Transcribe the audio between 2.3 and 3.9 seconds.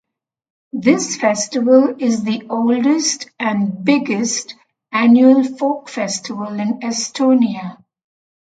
oldest and